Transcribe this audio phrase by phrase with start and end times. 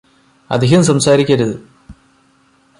[0.49, 1.55] അധികം സംസാരിക്കരുത്